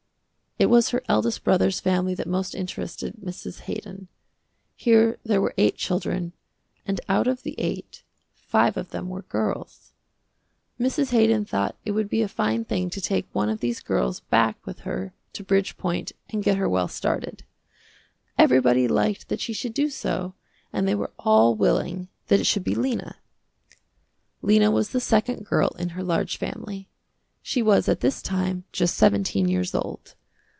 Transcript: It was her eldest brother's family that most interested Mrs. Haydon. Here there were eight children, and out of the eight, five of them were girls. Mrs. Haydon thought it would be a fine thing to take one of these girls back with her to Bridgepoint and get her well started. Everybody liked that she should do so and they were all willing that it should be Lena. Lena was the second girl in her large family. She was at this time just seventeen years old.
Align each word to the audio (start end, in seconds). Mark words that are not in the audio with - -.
It 0.59 0.69
was 0.69 0.89
her 0.89 1.01
eldest 1.09 1.43
brother's 1.43 1.79
family 1.79 2.13
that 2.13 2.27
most 2.27 2.53
interested 2.53 3.15
Mrs. 3.15 3.61
Haydon. 3.61 4.09
Here 4.75 5.17
there 5.23 5.41
were 5.41 5.55
eight 5.57 5.75
children, 5.75 6.33
and 6.85 7.01
out 7.09 7.25
of 7.27 7.41
the 7.41 7.55
eight, 7.57 8.03
five 8.35 8.77
of 8.77 8.91
them 8.91 9.09
were 9.09 9.23
girls. 9.23 9.93
Mrs. 10.79 11.09
Haydon 11.09 11.45
thought 11.45 11.77
it 11.83 11.93
would 11.93 12.09
be 12.09 12.21
a 12.21 12.27
fine 12.27 12.63
thing 12.63 12.91
to 12.91 13.01
take 13.01 13.25
one 13.33 13.49
of 13.49 13.59
these 13.59 13.79
girls 13.79 14.19
back 14.19 14.63
with 14.63 14.81
her 14.81 15.13
to 15.33 15.43
Bridgepoint 15.43 16.11
and 16.29 16.43
get 16.43 16.57
her 16.57 16.69
well 16.69 16.87
started. 16.87 17.43
Everybody 18.37 18.87
liked 18.87 19.29
that 19.29 19.41
she 19.41 19.53
should 19.53 19.73
do 19.73 19.89
so 19.89 20.35
and 20.71 20.87
they 20.87 20.93
were 20.93 21.09
all 21.17 21.55
willing 21.55 22.07
that 22.27 22.39
it 22.39 22.45
should 22.45 22.63
be 22.63 22.75
Lena. 22.75 23.15
Lena 24.43 24.69
was 24.69 24.89
the 24.89 24.99
second 25.01 25.43
girl 25.43 25.69
in 25.79 25.89
her 25.89 26.03
large 26.03 26.37
family. 26.37 26.87
She 27.41 27.63
was 27.63 27.89
at 27.89 28.01
this 28.01 28.21
time 28.21 28.65
just 28.71 28.93
seventeen 28.93 29.47
years 29.47 29.73
old. 29.73 30.13